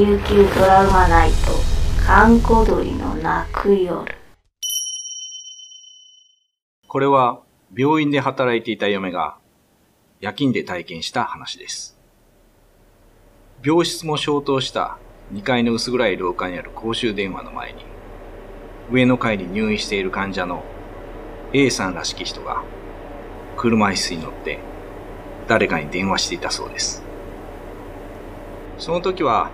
[0.00, 1.36] 琉球ドラマナイト
[2.06, 4.02] 閑古鳥の泣く夜
[6.88, 7.42] これは
[7.76, 9.36] 病院で働いていた嫁が
[10.20, 11.98] 夜勤で体験した話です。
[13.62, 14.96] 病室も消灯した
[15.34, 17.84] 2階の薄暗い廊下にある公衆電話の前に
[18.90, 20.64] 上の階に入院している患者の
[21.52, 22.64] A さんらしき人が
[23.58, 24.60] 車椅子に乗って
[25.46, 27.02] 誰かに電話していたそうです。
[28.78, 29.50] その時は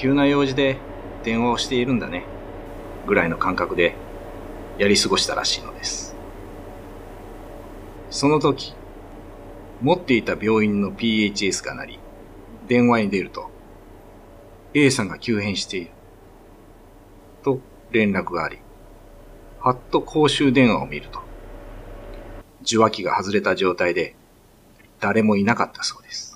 [0.00, 0.78] 急な用事で
[1.24, 2.24] 電話をしているんだね
[3.06, 3.96] ぐらいの感覚で
[4.78, 6.16] やり過ごしたらしいのです。
[8.08, 8.74] その時、
[9.82, 11.98] 持っていた病院の PHS が鳴り、
[12.66, 13.50] 電話に出ると、
[14.72, 15.90] A さんが急変している。
[17.42, 17.60] と
[17.90, 18.58] 連絡があり、
[19.60, 21.20] はっと公衆電話を見ると、
[22.62, 24.16] 受話器が外れた状態で、
[24.98, 26.29] 誰もいなかったそうです。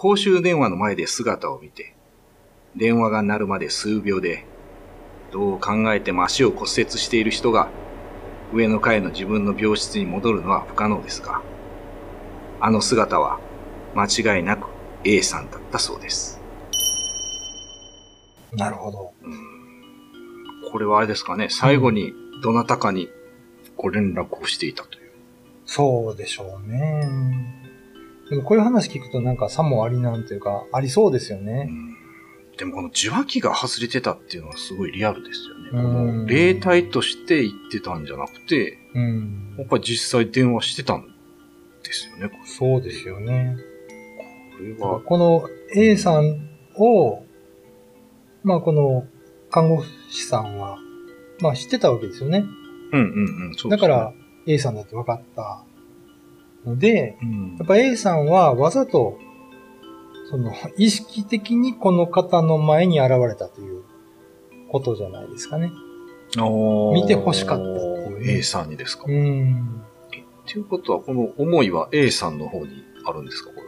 [0.00, 1.94] 公衆電話の前で姿を見て、
[2.74, 4.46] 電話が鳴るまで数秒で、
[5.30, 7.68] どう考えても足を骨折している人が
[8.50, 11.42] 上の階の自分の病室に戻るのは不可能ですが、
[12.62, 13.40] あの姿は
[13.94, 14.68] 間違いなく
[15.04, 16.40] A さんだったそうです。
[18.54, 19.12] なるほど。
[20.72, 23.10] これはあれですかね、最後にどなたかに
[23.76, 25.10] ご連絡をしていたという。
[25.66, 27.59] そうでしょうね。
[28.30, 31.70] でもこういう話聞くとなんかさもありなんというか、ありそうですよね。
[32.56, 35.70] でもこの受話器が外れてたっていうのはすごいリアルですよね。
[35.70, 39.66] こうんの霊体として言ってたんじゃなくて、うんやっ。
[39.66, 41.06] ぱり実際電話してたん
[41.82, 42.28] ですよね。
[42.28, 43.56] こそうですよね。
[44.60, 45.00] れは。
[45.00, 47.24] この A さんを、
[48.44, 49.06] まあこの
[49.50, 50.78] 看護師さんは、
[51.40, 52.44] まあ知ってたわけですよね。
[52.92, 53.54] うんうんうん。
[53.56, 54.12] そうねだから、
[54.46, 55.64] A さんだって分かった
[56.66, 59.18] ので、うんやっぱ A さんはわざと、
[60.30, 63.82] その、意識的にこの方の前に現れたという
[64.70, 65.70] ことじゃないですかね。
[66.94, 69.82] 見て欲しかったっていうね A さんにですか、っうん。
[70.46, 73.50] ていうことは、この思いは A さんの方にあるんですか？
[73.50, 73.62] これ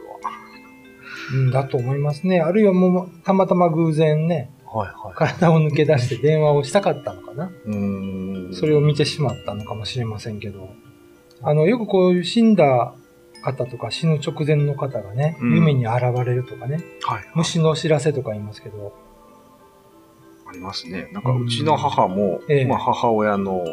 [1.33, 2.41] うんだと思いますね。
[2.41, 4.79] あるいはもう、たまたま偶然ね、は。
[4.79, 5.13] はいはい。
[5.15, 7.51] 体を抜け出して電話をしたかったのかな。
[7.65, 8.53] うーん。
[8.53, 10.69] それを見てしまったのかもしれませんけど。
[11.43, 12.93] あの、よくこういう死んだ
[13.43, 15.55] 方とか死ぬ直前の方がね、うん。
[15.55, 17.23] 夢に現れるとかね、はい。
[17.35, 18.93] 虫の知らせとか言いますけど、
[20.47, 21.09] ありますね。
[21.11, 22.65] なんか、うちの母も、ええ。
[22.65, 23.63] まあ、母親の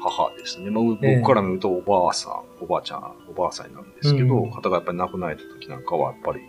[0.00, 0.70] 母ですね。
[0.70, 4.50] まあ、僕から見ると、おばあさん、おばあちゃん、おばあさんになるんですけど、うん。
[4.50, 6.40] 方がやっぱり亡くなられた時なんかは、やっぱり、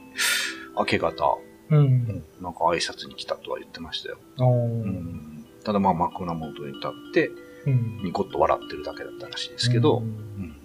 [0.78, 1.38] 明け方、
[1.69, 2.23] うん。
[2.41, 4.17] なんか挨拶に来たとは言ってましたよ。
[5.63, 7.29] ただまあ、枕元に立って、
[7.67, 8.01] うん。
[8.03, 10.03] ニコッと笑ってるだけだったらしいですけど、うん。
[10.03, 10.07] う
[10.47, 10.62] ん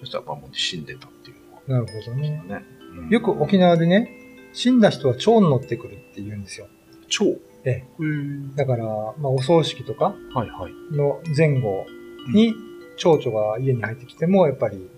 [0.00, 1.36] そしたらやっぱもう死んでたっていう
[1.70, 2.30] のはなるほどね。
[2.48, 2.64] ね。
[2.98, 4.10] うんよく沖縄でね、
[4.52, 6.66] 死んだ人は蝶に乗ってくるって言うんですよ。
[7.08, 7.24] 蝶？
[7.64, 10.72] ええーだから、まあ、お葬式とかはいはい。
[10.96, 11.86] の前後
[12.32, 12.54] に
[12.96, 14.88] 蝶々が家に入ってきても、やっぱり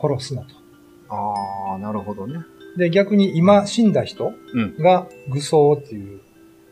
[0.00, 0.54] 殺すなと。
[1.10, 2.40] ああ、なるほどね。
[2.76, 4.76] で、逆に今死んだ人うん。
[4.78, 6.20] が愚葬っていう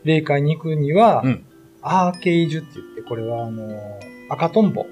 [0.05, 1.45] 霊界に行くには、うん
[1.89, 3.69] アーケイジュって言って、これはあの、
[4.29, 4.87] 赤トンボ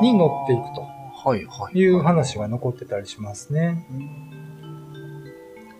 [0.00, 0.86] に乗っていくと
[1.24, 1.78] はいはい。
[1.78, 3.86] いう話が残ってたりしますね。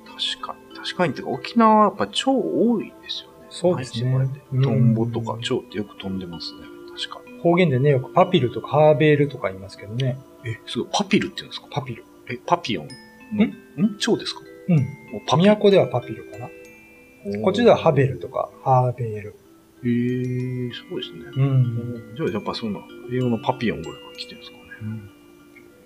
[0.06, 0.76] 確かに。
[0.76, 3.46] 確かにってか、沖縄はやっぱ蝶多いですよね。
[3.50, 4.28] そうですね
[4.62, 6.60] トンボとか蝶ってよく飛んでますね。
[6.96, 7.40] 確かに。
[7.40, 10.16] 方言でね、よくパピルとかハーベールとか言いますけどね。
[10.44, 10.88] え、すごい。
[10.92, 11.66] パピルって言うんですか？
[11.70, 12.04] パピル。
[12.30, 12.86] え、パピヨン
[13.36, 13.84] ん？
[13.94, 13.98] ん？
[13.98, 14.42] 蝶ですか？
[14.68, 14.78] うん。
[15.16, 15.36] おパ。
[15.36, 16.48] 都ではパピルかな。
[17.44, 19.34] こっちではハベルとかハーベール。
[19.84, 21.24] へえー、そうですね。
[21.36, 22.14] うん。
[22.16, 22.80] じゃあやっぱそんな、
[23.12, 24.62] 英語のパピヨンぐらいから来てるんですかね。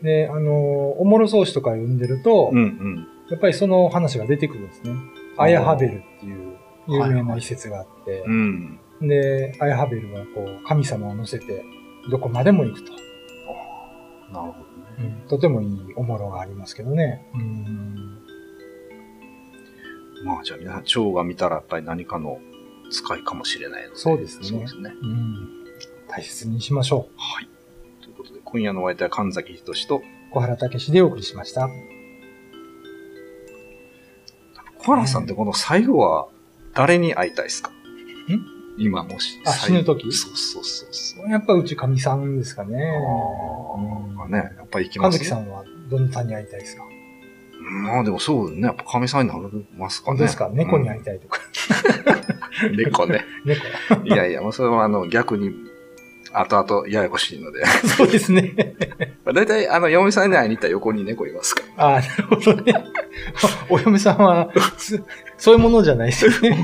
[0.07, 3.09] で、あの、おもろそうしとか読んでると、うんうん。
[3.29, 4.95] やっぱりその話が出てくるんですね。
[5.37, 6.57] アヤハベルっていう
[6.89, 8.79] 有名な一節があって、うん。
[9.03, 11.65] で、アヤハベルはこう、神様を乗せて、
[12.11, 12.93] どこまでも行くと。
[14.33, 14.59] なるほ
[14.99, 15.25] どね。
[15.29, 17.27] とてもいいおもろがありますけどね。
[17.35, 18.19] うん。
[20.25, 22.39] まあじゃあ皆さん、蝶が見たらやっぱり何かの
[22.91, 23.97] 使いかもしれないので。
[23.97, 24.93] そうですねそうですね。
[25.03, 25.49] うん。
[26.09, 27.49] 大切にしましょはい。
[28.47, 30.03] 今夜のお相手は神崎仁と、う。
[30.31, 31.69] 小原武史でお送りしました。
[34.79, 36.29] 小原さんってこの最後は
[36.75, 37.71] 誰に会いたいですか？
[38.79, 39.41] 今もし。
[39.47, 40.13] あ死ぬ時？
[40.13, 41.31] そうそうそうそう。
[41.31, 42.77] やっぱうち神さんですかね。
[44.19, 45.25] ああ、ね、やっぱり行き神ますね。
[45.25, 46.85] 崎さんはどなたに会いたいですか？
[47.83, 48.61] まあでもそうね。
[48.63, 50.19] やっぱ神さんになりますかね。
[50.21, 50.51] ですか？
[50.53, 51.05] 猫に会いい。
[51.05, 51.41] たいとか。
[52.77, 53.25] 猫ね。
[53.45, 54.07] 猫。
[54.07, 55.53] いやいや、もうそれはあの逆に、
[56.33, 57.65] 後々ややこしいので。
[57.97, 58.55] そうですね。
[59.25, 61.85] だいたいあの、嫁さんに会いに行ったら横に猫いますから。
[61.85, 62.75] ああ、なるほどね。
[63.71, 64.53] お嫁さんは、
[65.37, 66.57] そういうものじゃないですよね。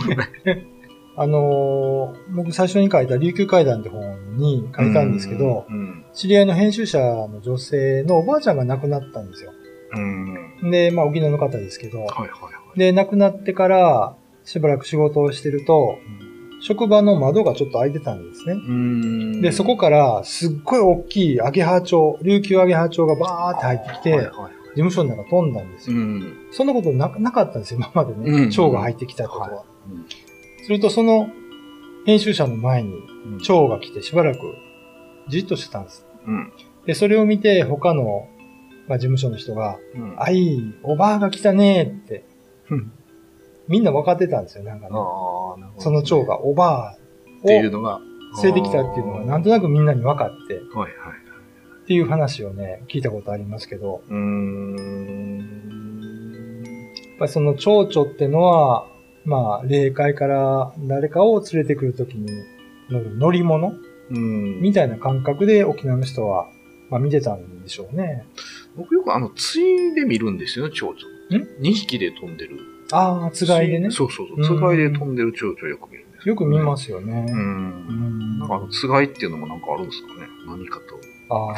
[1.15, 9.53] あのー、僕最初に書いた琉球階段って本に書いたんですけど、うんうん、知り合いの編集者の女性のおばあちゃんが亡くなったんですよ。
[9.95, 15.99] うん、で、まあ沖縄の方ですけど、はいはいはい、で、亡くなってからしばらく仕事をしてると、
[16.63, 19.41] 職場の窓がちょっと開いてたんですね。
[19.41, 25.97] で、そこからすっごい大きいアゲハチョウ、琉球アゲハチョウがバーって入ってきて、はいはい、事務所の中飛んだんですよ。
[26.53, 28.51] そんなことななかったんですよ、今までね。
[28.51, 29.49] 蝶が入ってきたことは。
[29.51, 29.73] はい
[30.63, 31.29] するとその
[32.07, 32.95] 編集者の前に
[33.43, 34.39] 蝶が来てしばらく
[35.29, 36.07] じっとしてたんです。
[36.27, 36.53] うん、
[36.87, 38.29] で、それを見て他の、
[38.89, 42.25] まあ、事務所の人が、うん、あ、いい、おばあが来たねって、
[43.69, 44.93] みんな分かってたんですよ、なんかね。
[45.79, 46.99] その蝶がおばあ
[47.41, 48.01] っていうのが、
[48.43, 51.23] 連れてきたっていうのがなんとなくみんなに分かって、はいはい。
[51.83, 54.77] っていう話をね、聞いたことありますけど、うん。
[56.95, 58.87] やっぱりその蝶々ってのは、
[59.25, 62.29] まあ、霊界から誰かを連れてくるときに
[62.89, 63.73] 乗る乗り物
[64.11, 64.61] うん。
[64.61, 66.47] みたいな感覚で沖縄の人は、
[66.89, 68.27] まあ見てたんでしょうね。
[68.77, 71.45] 僕よくあの、ついで見るんですよね、蝶々。
[71.45, 72.59] ん ?2 匹で飛んでる。
[72.93, 73.91] ああ、つがいでね。
[73.91, 74.59] そうそうそう。
[74.59, 77.27] つがいで飛んでる蝶々よく見るんです、よく見ますよね。
[77.29, 78.39] うん。
[78.39, 80.29] なんかあの、つがいっていうのもなんかあるんですかね。
[80.47, 80.79] 何か
[81.29, 81.35] と。
[81.35, 81.57] ああ。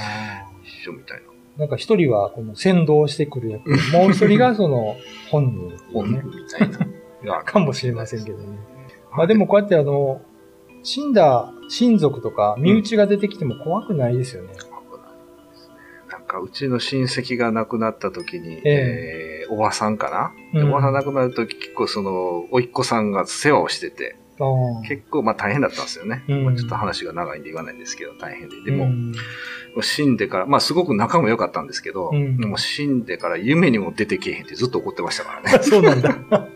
[0.62, 1.34] 一緒みたいな。
[1.58, 4.96] なんか一人はこの先導してくる役、もう一人がその
[5.30, 6.70] 本人、ね、本人みたい
[7.24, 7.42] な。
[7.44, 8.58] かもしれませんけどね。
[9.16, 10.20] まあでもこうやってあの、
[10.82, 14.50] 死んだ親族とか身内が出てきても怖くないですよね。
[16.34, 24.16] かうちの親戚が亡くなった時に、ええー、おばさんかな、うん、おばさん亡くなる時結構その、おいっ子さんが世話をしてて、
[24.86, 26.24] 結構まあ大変だったんですよね。
[26.28, 28.62] うん、ちょっと話が長いんで言わないんですけど、大変で。
[28.62, 29.14] でも、うん、
[29.80, 35.58] 死んでから、まあすごく仲も良かったんですけど、うん、も死んでから夢にも出てけへんってずっと怒ってましたからね。
[35.62, 36.14] そうなんだ。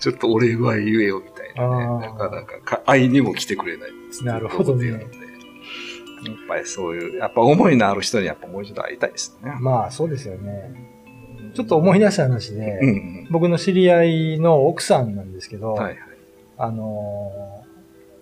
[0.00, 2.06] ちょっとお礼は言えよみたいなね。
[2.06, 3.90] なかなか会いにも来てくれない
[4.22, 5.06] なるほどね。
[6.24, 9.52] やっぱりそういう、やっぱ思いのある人にやっぱもう一度会いたいですね。
[9.60, 10.90] まあそうですよね。
[11.54, 15.98] ちょっと思い出した話で、うんうん、僕の知り合いの奥さんなんですけど、はいはい、
[16.58, 17.64] あの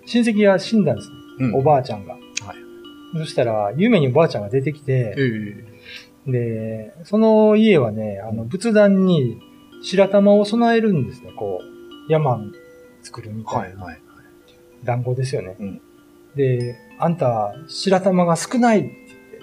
[0.04, 1.14] ー、親戚が死んだんですね。
[1.40, 2.14] うん、おばあちゃんが。
[2.14, 2.22] はい、
[3.18, 5.14] そしたら、夢におばあちゃんが出てきて、
[6.26, 9.40] で、その家はね、あの、仏壇に
[9.82, 12.40] 白玉を備えるんですね、こう、山
[13.02, 13.60] 作るみたいな。
[13.60, 14.00] はいはい、
[14.84, 15.56] 団子ですよね。
[15.58, 15.80] うん、
[16.36, 19.42] で、あんた、白玉が少ないって言って、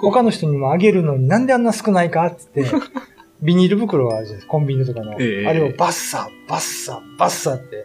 [0.00, 2.74] 他の人にもあげるのになんであんな少ないかって言って、
[3.42, 5.14] ビニール袋があるじゃないですか、コンビニとかの。
[5.14, 7.84] えー、あれをバッサ、バッサ、バッサって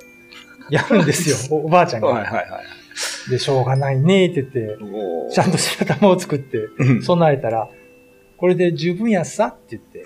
[0.69, 2.07] やるんですよ、 おばあちゃんが。
[2.07, 3.29] はいはいはい。
[3.29, 4.77] で、しょうがないねって言って、
[5.31, 6.67] ちゃんと白玉を作って
[7.01, 7.69] 備えたら、
[8.37, 10.03] これで十分やっさって言って、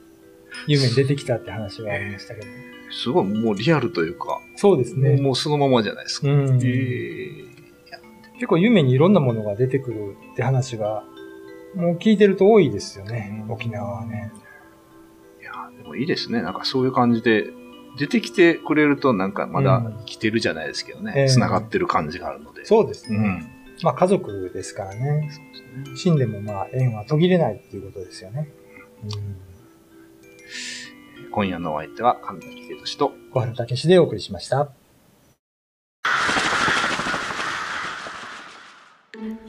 [0.66, 2.46] 夢に出てきたって話がありましたけど。
[2.90, 4.40] すごい、もうリアルというか。
[4.56, 5.16] そうですね。
[5.16, 6.28] もうそのままじゃないですか。
[6.28, 7.51] うん、えー、
[8.42, 11.04] 結構夢にいろんなものが出てくるって話が、
[11.76, 14.32] もう聞いてると多いですよね、沖縄はね。
[15.40, 16.42] いや、でもいいですね。
[16.42, 17.44] なんかそういう感じで、
[18.00, 21.28] 出てきてくれるとなんかまだ生きてるじゃないですけどね。
[21.28, 22.64] 繋、うん、がってる感じがあるので。
[22.64, 23.16] そうですね。
[23.16, 23.48] うん、
[23.84, 25.30] まあ家族ですからね。
[25.30, 25.44] そう
[25.84, 25.96] ですね。
[25.96, 28.48] 死んでもまあ縁は途切れないっていうことですよね。
[29.04, 29.36] うん
[31.30, 34.81] 今夜のお相手は神崎秀俊と小原武史でお送りしました。